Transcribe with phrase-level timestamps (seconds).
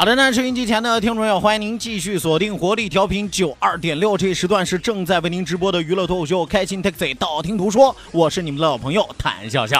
[0.00, 9.78] 好的呢，收音机前的听众朋友，欢迎您继续锁定活力调频九二点六，这一时段是正在为您直播的娱乐脱口秀《开心 Taxi》，道听途说，我是你们的老朋友谭笑笑。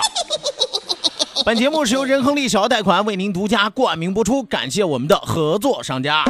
[1.47, 6.23] 本节目是由仁恒利小额贷款为您独家冠名播出，感谢我们的合作商家。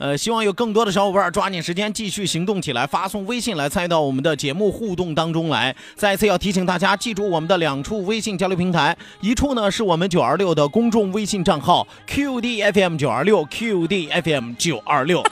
[0.00, 5.76] 呃，希望有更多的小伙伴抓紧时间继续行动起来，发送微信来参与到我们的节目互动当中来。
[5.94, 15.22] 再次要提醒大家，记住我们的两处微信交流平台，一处呢是我们九二六的公众微信账号 QDFM 九二六 QDFM 九二六。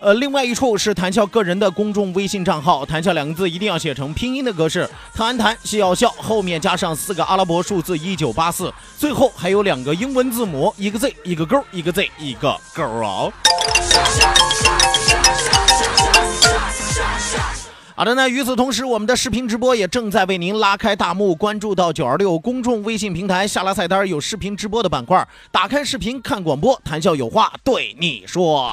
[0.00, 13.32] 呃，另外一处是谈笑个人的公众微信账号，谈笑两个字一定要写成拼音的格式，谈谈笑笑，后面加上四个阿拉伯数字一九八四，最后还有两个英文字母，一个 Z 一个勾，一个 Z 一个勾哦。
[17.96, 21.34] 好的呢，与此同时，我们的视频直播也正在为您拉开大幕。
[21.34, 28.72] 关注到九二六公众微信平台下拉菜单有视频直播的板块，打开视频看广播，谈笑有话对你说。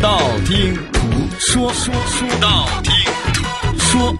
[0.00, 1.00] 道听途
[1.40, 2.92] 说，说说道听
[3.34, 4.14] 途说。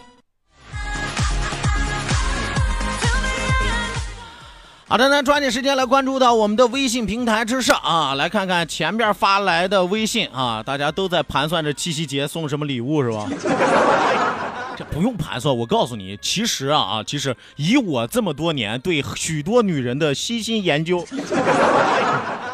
[4.88, 13.28] 好的，那抓紧时间来关注到我们的微信平台之上啊，来看看前边发来的微信啊，大家都在盘算着七夕节送什么礼物是吧？
[14.76, 21.06] 这不用盘算，我告诉你，其实啊啊，其实以我这么多年对许多女人的悉心研究，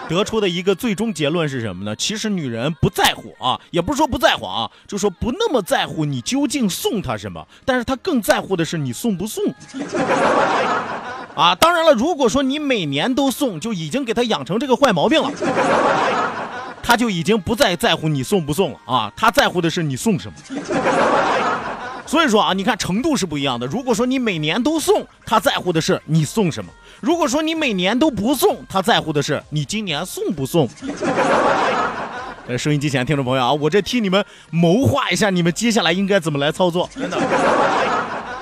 [0.09, 1.97] 得出的一个最终结论是什么呢？
[1.97, 9.43] 其实女人不在乎啊，也不是说不在乎啊，就说不那么在乎你究竟送她什么，但是她更在乎的是你送不送。
[11.35, 15.31] 啊，当然了，如果说你每年都送，就已经给她养成这个坏毛病了，
[16.83, 20.35] 她就已经不再在乎你送不送了啊，她在乎的是你送什么。
[22.15, 23.67] 所以说啊，你看程度是不一样的。
[23.67, 26.71] 如果说你每年都送，他在乎的是你送什么；
[27.01, 30.69] 如果说你每年都不送，他在乎的是你今年送不送。
[32.47, 37.19] 呃，收音机前听众朋友啊，我这替你们谋划一下，你们接下来应该怎么来操作，真的。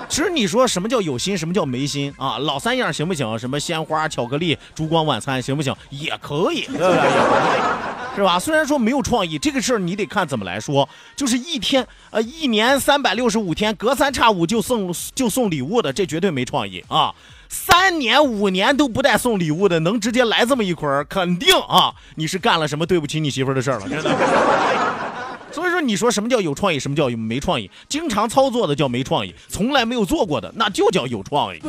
[0.06, 2.36] 其实你说什么叫有心，什么叫没心啊？
[2.36, 3.38] 老三样行不行？
[3.38, 5.74] 什么鲜花、巧克力、烛光晚餐行不行？
[5.88, 8.01] 也可以，对不对？
[8.14, 8.38] 是吧？
[8.38, 10.88] 虽然说没有创意，这个事儿你得看怎么来说。
[11.16, 17.14] 就是一天，呃，一年三百六十五天，隔三差五就送就送礼物的，这绝对没创意啊！
[17.48, 24.10] 三年五年都不带送礼物的，能直接来这么一捆儿，肯定啊，你是干了什么对不起你媳妇儿的事儿了，真的。
[25.52, 27.70] 所以说，你说什么叫有创意，什么叫没创意？
[27.88, 31.60] 经常操作的叫没创意，从来没有做过的那就叫有创意。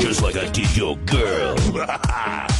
[0.00, 1.56] Just like I did your girl.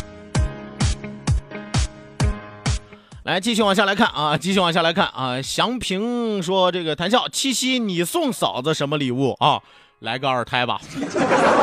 [3.25, 5.41] 来，继续往下来看啊，继续往下来看啊。
[5.41, 9.61] 祥平说：“这个谭笑，七夕你送嫂子什么礼物啊？
[10.01, 10.81] 来个二胎吧。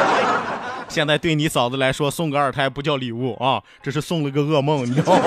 [0.88, 5.22] 现在对你嫂子来说，送个二胎不叫礼物啊，这是送了个噩梦，你知道吗？”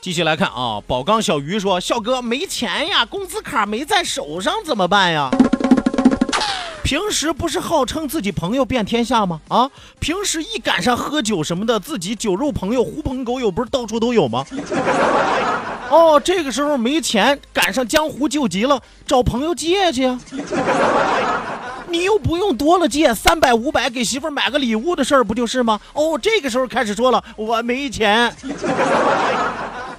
[0.00, 5.28] 继续来看啊，宝钢小鱼说：“笑哥没钱呀，工资卡没在手上怎么办呀？”
[6.86, 9.40] 平时不是号称自己朋友遍天下吗？
[9.48, 9.68] 啊，
[9.98, 14.44] 平时一赶上喝酒什么的，自己酒肉朋友、狐朋狗友不是到处都有吗？
[15.90, 20.16] 哦，这个时候没钱，赶上江湖救急了，找朋友借去呀。
[21.88, 25.80] 你又不用多了借三百五百给媳妇买个礼物的事儿，不就是吗？
[25.92, 28.32] 哦，这个时候开始说了，我没钱。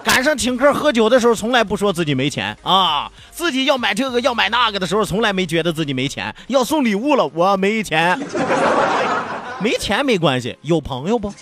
[0.07, 6.33] 赶上请客喝酒的时候，从来不说自己没钱啊，自己要买这个要买那个的时候，从来没觉得自己没钱。
[6.47, 8.17] 要送礼物了，我没钱。
[9.59, 11.33] 没钱没关系，有朋友不？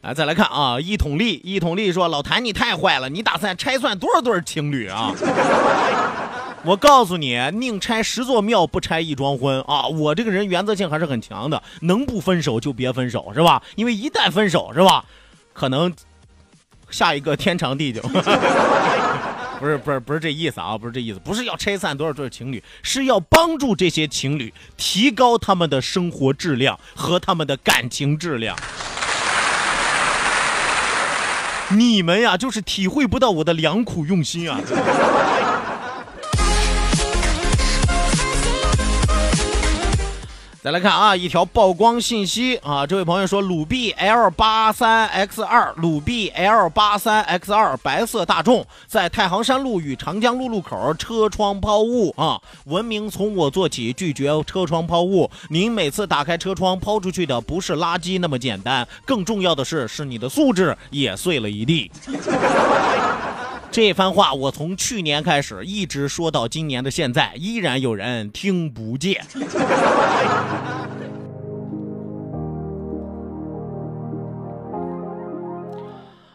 [0.00, 5.12] 来， 再来看啊，一统力，一统力说：“老谭，你太坏了，你打算拆散多少对情侣啊？”
[6.64, 9.88] 我告诉你，宁拆十座庙，不拆一桩婚啊！
[9.88, 13.60] 我这个人原则性还是很强的，能不分手就别分手，是吧？
[13.74, 15.04] 因为一旦分手，是吧？
[15.52, 15.92] 可能
[16.88, 18.00] 下一个天长地久。
[19.58, 28.56] 不是不是不是这意思啊，不是这意思，不是要拆散多少对情侣，是要帮助这些情侣提高他们的生活质量和他们的感情质量。
[31.70, 34.60] 你们呀，就是体会不到我的良苦用心啊！
[40.62, 55.28] 再来看啊，一条曝光信息啊，这位朋友说，鲁 B L 八三 X 二，鲁 B L 八三 X 二，白色大众，在太行山路与长江路路口车窗抛物啊，文明从我做起，拒绝车窗抛物。
[55.48, 61.90] 您每次打开车窗抛出去的不是垃圾那么简单，更重要的是，是你的素质也碎了一地。
[63.72, 69.24] 这番话我从去年开始一直说到今年的现在，依然有人听不见。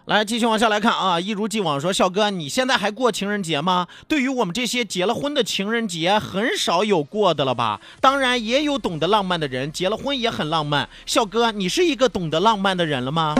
[0.05, 3.87] 来，继续往下来看啊，一如既往说，笑哥，你现在还过情人节吗？
[4.07, 7.79] 对于我们这些结了婚的情人节，很少有过的了吧？
[8.01, 10.89] 当然也有懂得浪漫的人，结了婚也很浪漫。
[11.05, 13.35] 笑哥，你是一个懂得浪漫的人了吗？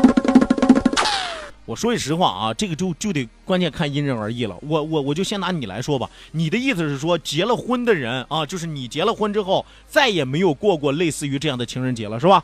[1.67, 4.57] 我说句实话啊，这个就就得关键看因人而异了。
[4.61, 12.41] 我我我就先拿你来说吧，你的意思是说，结了婚的人啊，就是你结了婚之后，再也没有过过类似于这样的情人节了，是吧？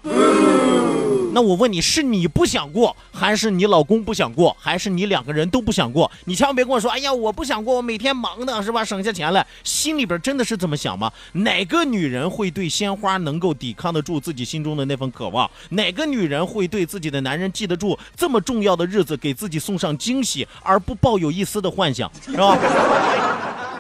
[1.33, 6.09] 那我问你是你不想过，还是你老公不想过，还是你两个人都不想过？
[6.25, 11.11] 你千万别跟我说，哎呀，我不想过，我每天忙的是吧，省下钱来，心里边真的是这么想吗？
[11.31, 15.49] 哪个女人会对鲜花能够抵抗得住自己心中的那份渴望？
[15.69, 22.55] 哪个女人会对自己的男人记得住这么重要的日子给自己送上惊喜，而不抱有一丝的幻想，是吧？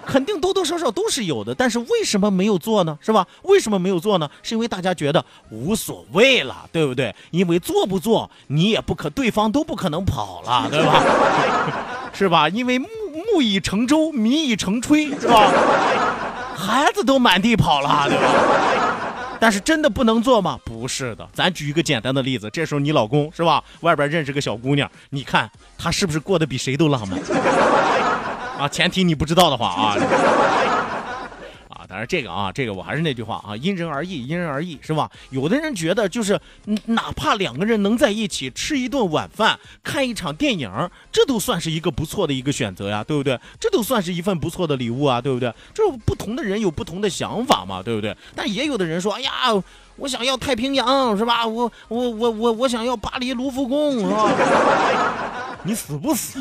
[0.05, 2.97] 肯定多多少少都是有的，但是为什么没有做呢？
[3.01, 3.25] 是吧？
[3.43, 4.29] 为什么没有做呢？
[4.41, 7.13] 是因为大家觉得无所谓了，对不对？
[7.31, 11.03] 因为做不做，你也不可，对方都不可能跑了，对吧？
[12.13, 12.47] 是吧？
[12.49, 12.87] 因为木
[13.33, 15.51] 木已成舟，米已成炊，是吧？
[16.55, 18.23] 孩子都满地跑了，对吧？
[19.39, 20.57] 但是真的不能做吗？
[20.63, 23.63] 不是的，咱举一个简单的例子，这时候你老公是吧？
[23.81, 27.19] 外边认识个小姑娘，你看他是不是过得比谁都浪漫？
[28.57, 29.95] 啊，前提你不知道的话啊，
[31.69, 35.09] 啊，当然这个啊，这个我还是那句话啊，因人而异，因人而异，是吧？
[35.31, 36.39] 有的人觉得就是，
[36.85, 40.69] 哪怕两个人能在一起吃一顿晚饭，看一场电影，
[41.11, 43.39] 这都算是一个不错的一个选择呀，对不对？
[43.59, 45.53] 这都算是一份不错的礼物啊，对不对？
[45.73, 48.15] 这不同的人有不同的想法嘛，对不对？
[48.35, 49.31] 但也有的人说，哎呀，
[49.97, 51.45] 我想要太平洋，是吧？
[51.45, 54.29] 我我我我我想要巴黎卢浮宫，是吧？
[55.63, 56.39] 你死不死？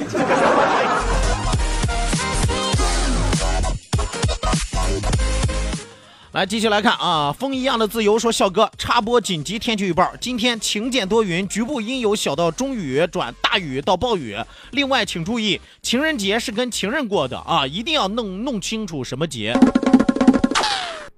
[6.33, 14.35] 来，继续来看啊，风一样的自由说，笑哥插播紧急天气预报，今天晴间多云，局部阴有小到中雨转大雨到暴雨。
[14.71, 19.55] 另外，请注意，情人节是跟情人过的啊，一定要弄弄清楚什么节。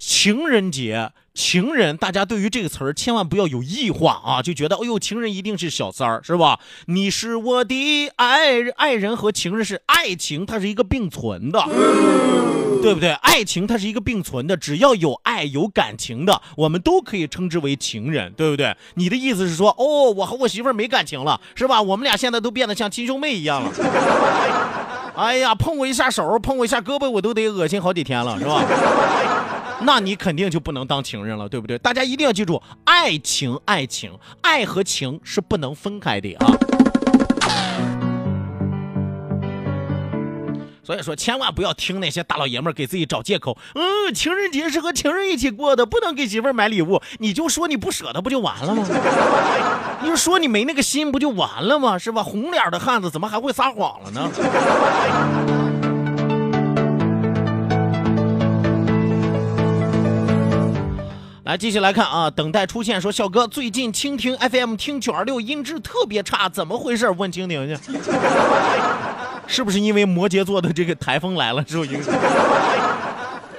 [0.00, 6.60] 情人节，情人，大家对于这个词儿千万不要有异化啊，就觉得，哎呦，情人一定是小三儿，是吧？
[6.86, 11.60] 你是我的爱爱人和情人是爱情，它是一个并存的，
[12.80, 13.10] 对不对？
[13.14, 18.76] 爱情它是一个并存的，只要有爱有感情的，我们都可以称之为情人，对不对？
[18.94, 21.82] 你的意思是说，哦，我和我媳妇儿没感情了，是吧？
[21.82, 23.72] 我们俩现在都变得像亲兄妹一样了。
[25.16, 28.62] 哎呀，碰我一下手，碰我一下胳膊，我都得恶心好几天了，是吧？
[29.80, 31.76] 那你肯定就不能当情人了，对不对？
[31.78, 36.46] 大家一定要记住，爱情，爱情，爱和情是不能分开的啊。
[40.82, 43.56] 所以说，千万不要听那些大老爷们儿给自己找借口。
[43.74, 47.00] 嗯，情人节是和情人一起过的，不能给媳妇儿买礼物。
[47.18, 48.86] 你就说你不舍得，不就完了吗？
[50.02, 51.96] 你就说你没那个心，不就完了吗？
[51.98, 52.22] 是吧？
[52.22, 54.30] 红脸的汉子怎么还会撒谎了呢？
[61.44, 67.10] 来，继续来看啊，等待出现说笑哥最近蜻蜓 FM 听九二六音质特别差，怎么回事？
[67.10, 67.76] 问蜻蜓去，
[69.46, 72.14] 是不是因为摩羯座的这个台风来了之后影响？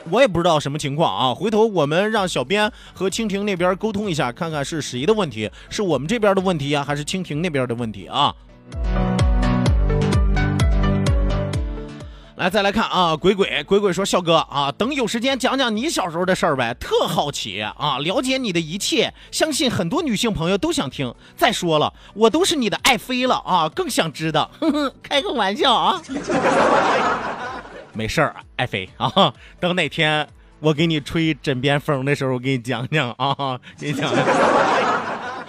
[0.09, 8.33] 我也不知道什么情况啊，回头我们让小编和蜻蜓那边沟通一下，看看是谁的问题，是我们这边的问题呀、还是蜻蜓那边的问题啊？
[12.37, 21.13] 来，再来看啊，鬼鬼鬼鬼说，笑哥啊，等有时间讲讲你小时候的事儿呗，特好奇啊，了解你的一切，相信很多女性朋友都想听。
[21.37, 24.51] 再说了，我都是你的爱妃了啊，更想知道。
[24.59, 26.01] 哼哼，开个玩笑啊，
[27.93, 30.27] 没事儿，爱妃啊，等哪天
[30.59, 34.25] 我给你吹枕边风的时候，我给你讲讲啊，给你讲讲。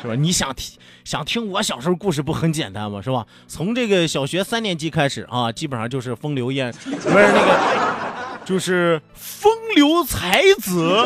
[0.06, 0.14] 是吧？
[0.14, 3.02] 你想听想听我小时候故事不很简单吗？
[3.02, 3.26] 是吧？
[3.48, 11.04] 从这个小学三年级开始啊，基本上就是风流艳，不是那个，就是风流才子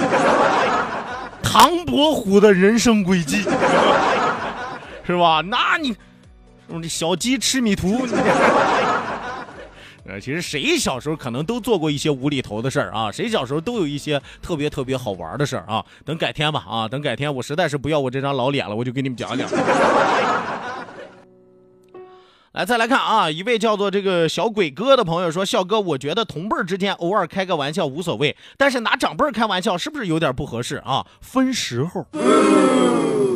[1.43, 3.39] 唐伯虎的人生轨迹，
[5.07, 5.43] 是吧？
[5.47, 5.97] 那你，
[6.69, 8.07] 这小鸡吃米图。
[8.07, 8.13] 你
[10.07, 15.85] 呃，其实谁小时候可能都做过一些无厘头的事儿啊，谁小时候都有一些特别特别好玩的事儿啊。
[16.05, 19.49] 等改天吧啊，等改天我实在是不要我这张老脸了，我就给你们讲讲。
[22.53, 31.07] 来，再来看啊，一位叫做这个小鬼哥的朋友说：“笑哥，我觉得同辈之间偶尔开个玩笑无所谓，但是拿长辈开玩笑是不是有点不合适啊？
[31.21, 32.05] 分时候。”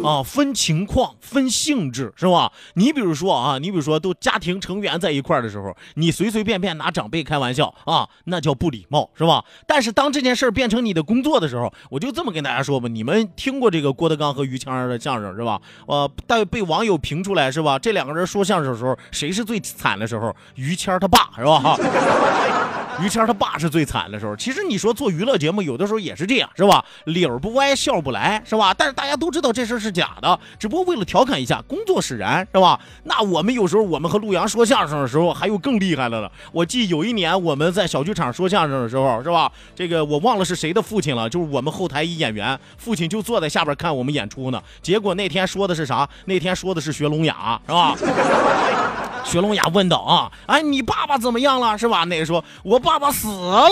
[0.04, 2.52] 啊，分情况，分性质，是吧？
[2.74, 9.44] 你比如说啊，你比如说都家庭成员在一块的时候，你随随便便拿长辈开玩笑啊，那叫不礼貌，是吧？
[9.66, 15.60] 但是当这件事儿变成你的工作的时候，我就这么跟大家说吧，你们听过这个郭德纲和于谦的相声是吧？
[15.86, 17.78] 呃，但被网友评出来是吧？
[17.78, 20.34] 这两个人说相声的时候，谁是最惨的时候？
[20.56, 21.76] 于谦他爸是吧？
[23.02, 24.34] 于谦他爸是最惨的时候。
[24.36, 26.84] 其实你说做娱乐节目，有的时候也是这样，是吧？
[27.06, 28.72] 理儿不歪，笑不来，是吧？
[28.74, 32.78] 但是大家都知道这事儿是假的，只不过为了调侃一下，工作使然，是吧？
[33.04, 36.30] 那我们有时候我们和陆阳说相声的时候，还有更厉害的了。
[36.52, 39.50] 我记有一年我们在小剧场说相声的时候，是吧？
[39.74, 44.62] 这个我忘了是谁的父亲了，就是我们后台一演员，父亲就坐在下边看我们演出呢。
[44.80, 46.08] 结果那天说的是啥？
[46.26, 47.96] 那天说的是学聋哑，是吧？
[49.24, 51.76] 学聋哑问道啊，哎，你爸爸怎么样了？
[51.76, 52.04] 是吧？
[52.04, 53.70] 那个说，我爸爸死了。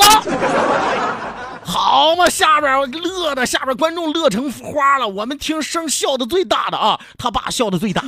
[1.65, 5.07] 好嘛，下边乐的，下边观众乐成花了。
[5.07, 8.03] 我们听声笑的最大的啊，他爸笑的最大，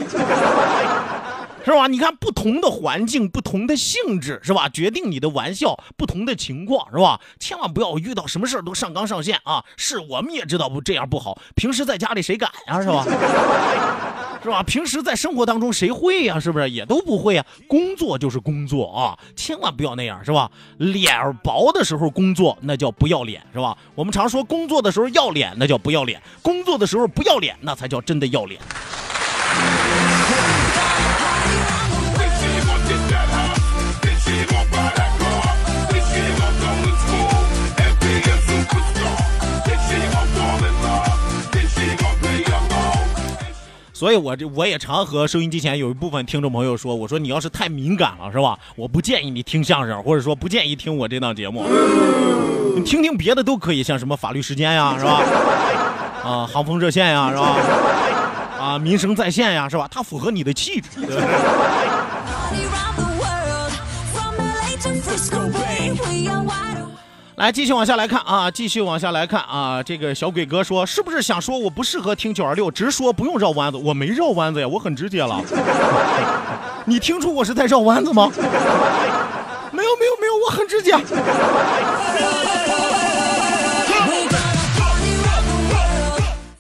[1.65, 1.87] 是吧？
[1.87, 4.69] 你看不同的环境、不同的性质，是吧？
[4.69, 7.19] 决定你的玩笑，不同的情况，是吧？
[7.41, 9.65] 千万不要遇到什么事儿都上纲上线啊！
[9.77, 13.05] 是我们也知道不这样不好，平时在家里谁敢呀，是吧？
[14.45, 14.63] 是吧？
[14.63, 16.39] 平时在生活当中谁会呀？
[16.39, 17.47] 是不是也都不会呀？
[17.67, 20.51] 工作就是工作啊，千万不要那样，是吧？
[20.77, 23.75] 脸薄的时候工作那叫不要脸，是吧？
[23.95, 28.61] 我们常说工作的时候要脸，那叫不要脸；工作的时候不要脸，那才叫真的要脸。
[44.05, 48.59] 所以我这我也常和收音机前有一部分听众朋友说，我说你要是太敏感了，是吧？
[48.77, 51.65] 我不建议你听相声，或者说不建议听我这档节目，
[52.77, 55.23] 你听听别的都可以，像什么法律时间呀，是吧？
[56.23, 57.57] 啊，航风热线呀，是吧？
[58.61, 59.89] 啊，民生在线呀，是吧？
[59.91, 61.01] 它符合你的气质。
[61.01, 61.07] 对
[67.37, 69.83] 来，继续往下来看啊，继续往下来看啊。
[69.83, 73.79] 这个小鬼哥说，是不是想说我不适合听九二六，直说不用绕弯子？
[73.79, 75.43] 我没绕弯子呀，我很直接了。
[76.87, 78.31] 你听出我是在绕弯子吗？
[79.73, 80.95] 没有没有没有，我很直接。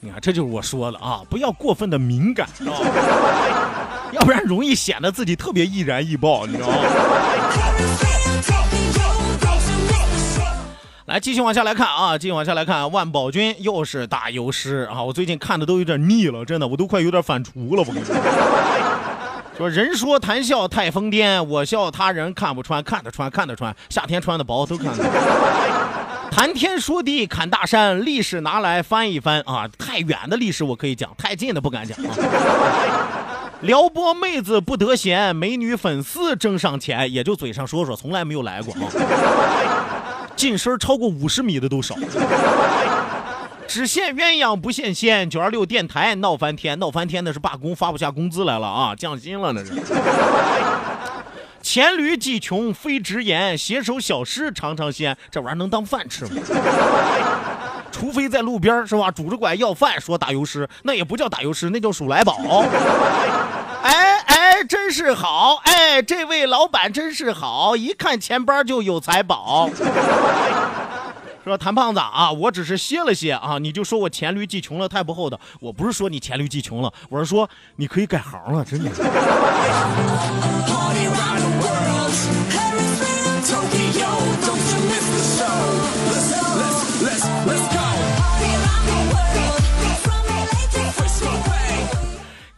[0.00, 2.90] 你看，这就是我说的啊，不要过分的敏感，知道吗？
[4.10, 6.74] 要不然容易显得自己特别易燃易爆，你知道吗？
[11.06, 15.02] 来，继续往下来看啊，继续往下来看，万宝军又是打油诗啊！
[15.02, 17.84] 我最近看的都有点腻了，真的，我都快有点反刍了。
[17.86, 18.16] 我跟你说，
[19.58, 25.10] 说人说谈笑太疯癫，我笑他人看不穿，看得穿，看得穿，夏天穿的薄都看得穿。
[26.30, 29.68] 谈天说地侃大山，历史拿来翻一翻啊！
[29.78, 32.16] 太远的历史我可以讲，太近的不敢讲啊。
[33.60, 38.80] 撩拨妹子不得闲，美女粉丝争上前，也就嘴上说说，从来没有来过啊。
[40.36, 41.94] 近身超过五十米的都少。
[43.66, 49.72] 只羡鸳鸯不羡仙，九二六电台闹翻天，闹翻天那是罢工发不下工资来了啊，降薪了那是。
[51.62, 56.42] 黔驴技穷非直言，携手小诗尝尝鲜，这玩意儿能当饭吃吗？
[57.90, 62.36] 除非在路边是吧，拄着拐要饭，说打油诗，那也不叫打油诗，那叫数来宝。
[63.82, 65.60] 哎哎，真是好！
[65.64, 69.68] 哎，这位老板真是好，一看钱包就有财宝。
[71.44, 75.38] 说谭胖子啊，我只是歇了歇啊，你就说我黔驴技穷了，太不厚道。
[75.60, 78.90] 我不是说你黔驴技穷了，我是说你可以改行了，真的。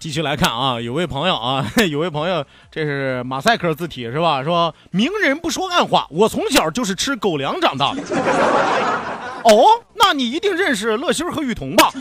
[0.06, 4.44] 继续来看啊，有位朋友啊， 有位朋友，这是马赛克字体是吧？
[4.44, 8.00] 说明人不说暗话，我从小就是吃狗粮长大的。
[9.42, 11.90] 哦，那你一定认识乐心和雨桐吧？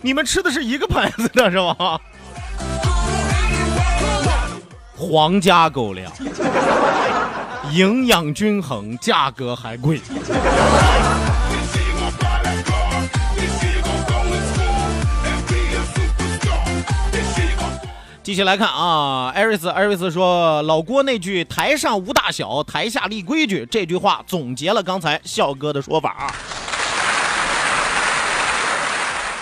[0.00, 2.00] 你们吃的是一个牌子的是吧？
[4.96, 6.10] 皇家狗粮，
[7.70, 10.00] 营养均衡，价格还贵。
[18.30, 26.32] 一起来看啊，艾瑞斯，艾瑞斯说，老郭那句“台上无大小，台下立规矩”这句话总结了刚才笑哥的说法。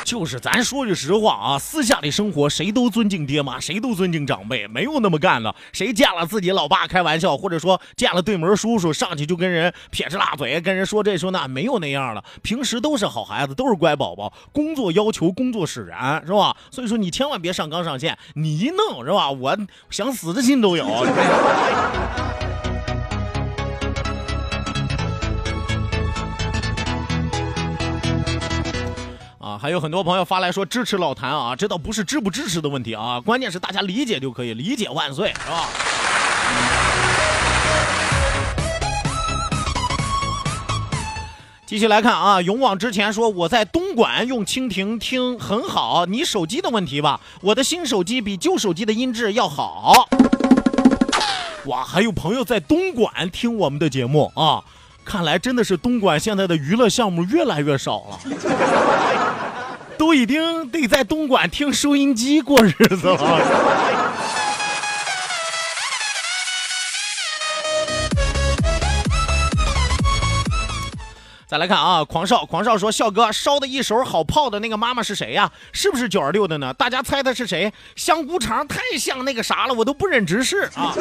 [0.08, 5.54] 就是咱说句实话啊，私下里生活谁都尊敬爹妈，谁都尊敬长辈，没有那么干的。
[5.70, 12.24] 谁见了自己老爸开玩笑，或者说见了对门叔叔上去就跟人撇着大嘴，跟人说这说那，没有那样的。
[12.42, 16.56] 平时都是好孩子，都是乖宝宝，工作要求工作使然，是吧？
[16.70, 19.30] 所以说你千万别上纲上线，你一弄是吧？
[19.30, 19.58] 我
[19.90, 20.86] 想死的心都有。
[29.58, 35.68] 还有很多朋友发来说支持老谭啊，这倒不是支不支持的问题啊，关键是大家理解就可以，理解万岁，是吧？
[41.66, 50.08] 继续来看啊，勇往直前说我在东莞用蜻蜓听很好，你手机的问题吧，我的新手机比旧手机的音质要好。
[51.66, 54.62] 哇，还有朋友在东莞听我们的节目啊，
[55.04, 59.27] 看来真的是东莞现在的娱乐项目越来越少了。
[59.98, 63.40] 都已经得在东莞听收音机过日子了。
[71.46, 76.74] 再来看啊，狂少狂少说，笑哥烧的一手好泡的那个妈妈是谁呀、是不是九二六的呢？
[76.74, 77.72] 大家猜他是谁？
[77.96, 80.94] 香菇肠太像那个啥了，我都不忍直视啊。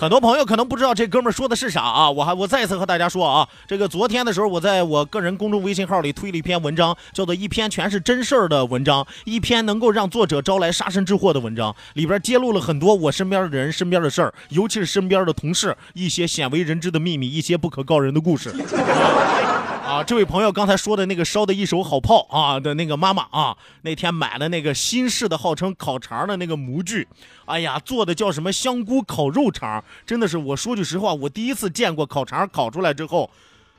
[0.00, 18.54] 很多朋友可能不知道这哥们说的是啥啊，我还我再一次和大家说啊，这个昨天的时候我在我个人公众微信号里推了一篇文章，叫做一篇全是真事儿的文章，一篇能够让作者招来杀身之祸的文章，里边揭露了很多我身边的人身边的事儿，尤其是身边的同事一些鲜为人知的秘密，一些不可告人的故事。
[19.88, 27.08] 啊，这位朋友刚才说的那个烧的一手好炮啊的那个妈妈啊，那天买了那个新式的号称烤肠的那个模具，
[27.46, 33.30] 哎呀，做的叫什么香菇烤肉肠，真的是我说句实话，我第一次见过烤肠烤出来之后，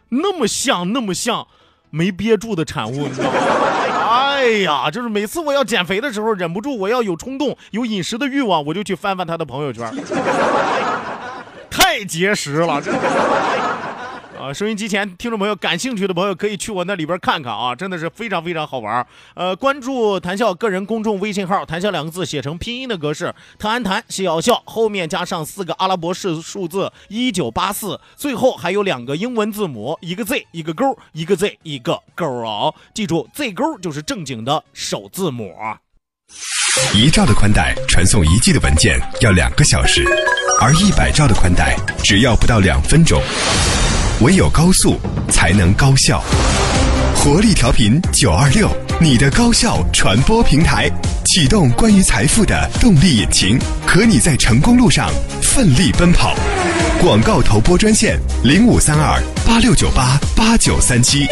[0.10, 1.46] 那么像那么像
[1.92, 3.38] 没憋住的产物，你知道吗？
[4.10, 9.94] 哎呀，就是每次我要减肥的时候，忍不住我要有冲动、有饮食的欲望，我就去翻翻他的朋友圈，
[11.70, 13.00] 太节食了，真的。
[14.40, 19.06] 啊，收音机前听众朋友感兴趣的朋友可以去我那里边看看啊，真的是非常非常好玩。
[19.36, 35.54] 呃，关注谭笑个人公众微信号“谭笑”两个字写成拼音的格式，谭安谭笑笑，后面加上四个阿拉伯式数字一九八四，最后还有两个英文字母，一个 Z 一个勾，一个 Z 一个勾啊，记住 Z 勾就是正经的首字母。
[36.96, 40.06] 一兆的宽带传送一 G 的文件要两个小时，
[40.62, 41.76] 而一百兆的宽带
[42.06, 43.22] 只要不到两分钟。
[44.22, 44.98] 唯有高速
[45.30, 46.22] 才能高效。
[47.16, 50.90] 活力调频九二六，你的高效传播平台，
[51.26, 55.10] 启动关于财富的动力引擎，和你在成功路上
[55.42, 56.36] 奋力奔跑。
[57.02, 61.26] 广告投播专线零五三二八六九八八九三七。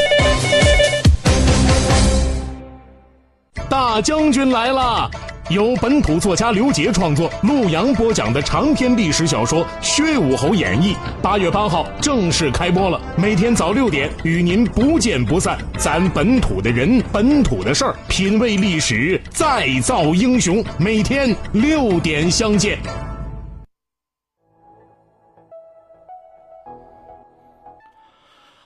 [3.69, 5.11] 大将军来了！
[5.49, 12.99] 由本土作家刘杰创作、陆阳播讲的长篇历史小说《薛武侯演义》，八月八号正式开播了。
[13.15, 15.57] 每天早六点与您不见不散。
[15.77, 20.61] 咱本土的人，本土的事儿，品味历史，再造英雄。
[20.77, 22.77] 每天六点相见。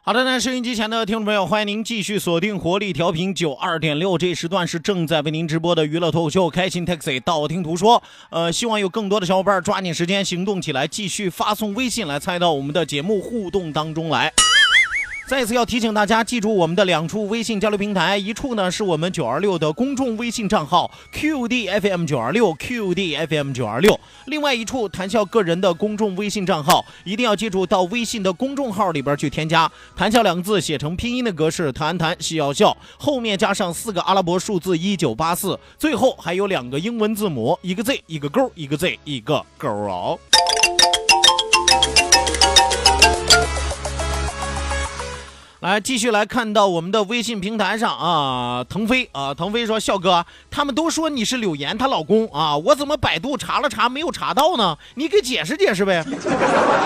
[0.04, 8.02] 好的那，收音机前的听众朋友，欢迎您继续锁定活力调频九二点六，这时段是正在为您直播的娱乐脱口秀《开心 Taxi》，道听途说。
[8.32, 14.34] 呃，希望有更多的小伙伴抓紧时间行动起来，继续发送微信来参与到我们的节目互动当中来。
[15.28, 40.20] 再次要提醒大家，记住我们的两处微信交流平台，一处呢是我们九二六的公众微信账号 QDFM 九二六 QDFM 九二六，另外一处谈笑个人的公众微信账号，一定要记住到微信的公众号里边去添加“谈笑”两个字，写成拼音的格式，谈谈笑要笑，后面加上四个阿拉伯数字一九八四，最后还有两个英文字母，一个 Z 一个勾，一个 Z 一个勾哦。
[45.62, 54.76] 来，继续来看到我们的微信平台上啊，腾飞啊，腾飞说，笑哥，他们都说你是柳岩她老公啊，我怎么百度查了查没有查到呢？
[54.96, 56.04] 你给解释解释呗。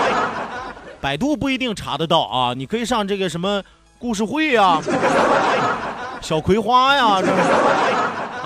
[1.00, 3.62] 百度不一定查得到啊，你可以上这个什么
[3.98, 4.78] 故事会呀、
[6.20, 7.32] 小葵花呀，这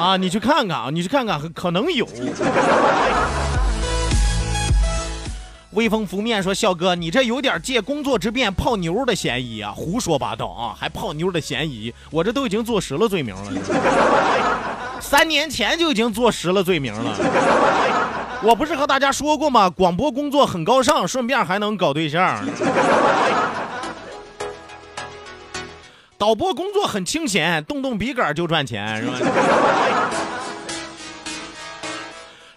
[0.01, 2.07] 啊，你去看看啊，你去看看，可能有。
[5.73, 9.73] 微风拂面说：“笑哥，你这有点借工作之便泡妞的嫌疑啊！
[9.75, 13.53] 胡说八道啊，还泡妞的嫌疑，我这都已经坐实了罪名了。
[15.01, 17.15] 三年前就已经坐实了罪名了。
[18.43, 19.71] 我不是和大家说过吗？
[19.71, 22.45] 广播工作很高尚，顺便还能搞对象。
[26.19, 29.13] 导播工作很清闲，动动笔杆就赚钱，是吧？”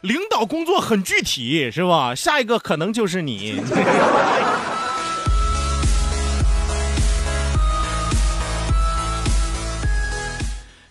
[0.04, 2.14] 领导工作很具体，是吧？
[2.14, 3.56] 下一个可能就是你。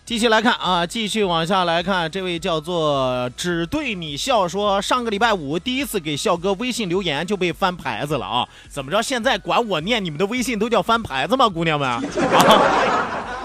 [0.03, 8.47] 继续来看啊，继续往下来看，这位叫做只对你笑说，上个礼拜五第一次给笑哥微信留言就被翻牌子了啊！
[8.67, 8.99] 怎么着？
[9.03, 11.47] 现在管我念你们的微信都叫翻牌子吗？
[11.47, 12.01] 姑娘们啊，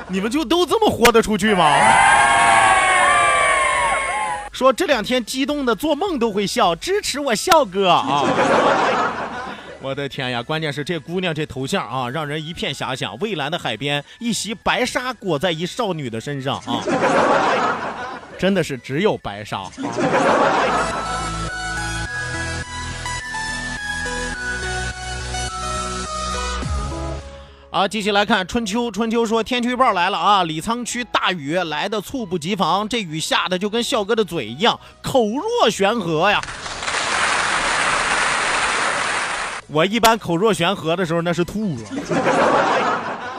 [0.08, 1.66] 你们就都这么豁得出去吗？
[4.58, 8.24] 说这两天激动的做梦都会笑，支持我笑哥 啊！
[9.80, 13.16] 我的天呀，关键是这姑娘这头像啊，让人一片遐想。
[13.18, 16.82] 蔚蓝的海边，一袭白纱裹在一少女的身上啊，
[18.36, 19.62] 真的是只有白纱
[27.70, 27.88] 啊。
[27.88, 28.90] 继续来看春秋。
[28.90, 36.40] 春秋说天气预报来了啊，李沧区大雨来的猝不及防，这雨下的就跟笑哥的嘴一样，口若悬河呀。
[39.68, 41.82] 我一般口若悬河的时候那是吐了。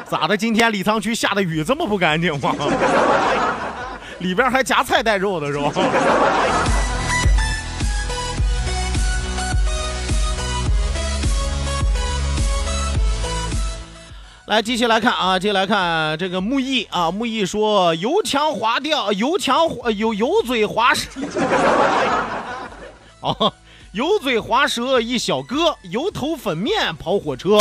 [0.05, 0.37] 咋的？
[0.37, 2.55] 今天李沧区下的雨这么不干净吗？
[4.19, 5.71] 里边还夹菜带肉的是吧？
[14.49, 21.07] 来，继续来看啊，继续来看这个木易啊，木易说油腔滑调，油腔滑油油嘴滑舌，
[23.21, 23.53] 哦，
[23.91, 27.59] 油嘴滑舌一小哥，油头粉面跑火车。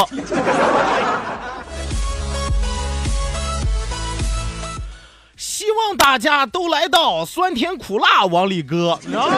[5.37, 9.29] 希望大家都来到酸甜苦辣往里搁，啊，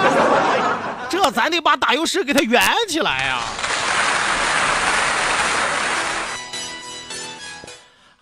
[1.11, 3.41] 这咱得把打油诗给它圆起来呀、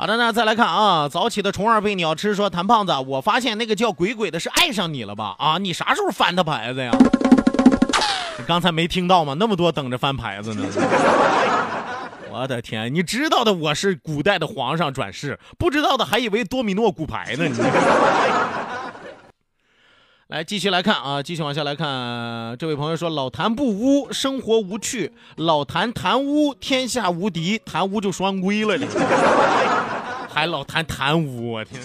[0.00, 5.34] 好的那，再来看啊，早起的虫儿被鸟吃说，谭胖子，我发现那个叫鬼鬼的是爱上你了吧？
[5.40, 6.92] 啊，你啥时候翻他牌子呀？
[8.38, 9.34] 你刚才没听到吗？
[9.36, 10.62] 那么多等着翻牌子呢。
[12.30, 17.48] 我的天，你知道的我是古代的皇上转世，不知道的还以为多米诺骨牌呢。
[17.48, 17.54] 你
[20.28, 27.58] 来继续来看啊，继续往下来看，这位朋友说老谭不污，生活无趣；老谭贪污，天下无敌。
[27.64, 28.86] 贪污就双规了，你
[30.28, 31.80] 还老谈贪污，我天！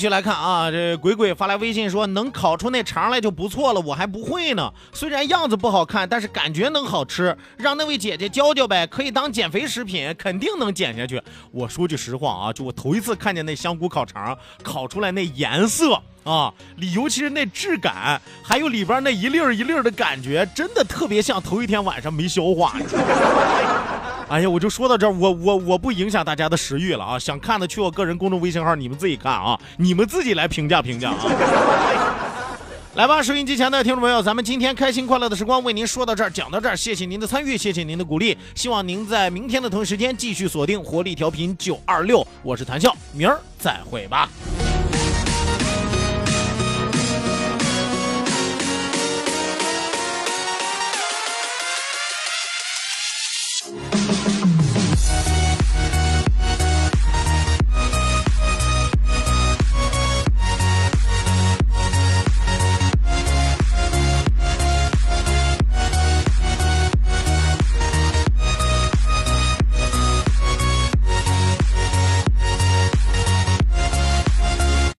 [0.00, 4.72] 继续来看啊，这鬼鬼发来微信说，能烤出那肠来就不错了，我还不会呢。
[4.94, 11.22] 虽然样子不好看，但是感觉能好吃，让那位姐姐教教呗，可以当减肥食品，肯定能减下去。
[11.52, 22.74] 我说句实话啊，就我头一次看见那香菇烤肠，烤出来那颜色啊，里尤其是那质感，还有里边那一粒儿一粒儿的感觉，真的特别像头一天晚上没消化。
[24.30, 27.18] 哎呀，我就说到这儿，我我我不影响大家的食欲了啊！
[27.18, 31.18] 想看的去我个人公众微信号，你们自己看啊，你们自己来评价评价啊。
[32.94, 44.28] 来吧，收音机前的听众朋友，咱们今天开心快乐的时光为您说到这儿，讲到这儿，谢谢您的参与，谢谢您的鼓励，希望您在明天的同一时间继续锁定活力调频九二六，我是谭笑，明儿再会吧。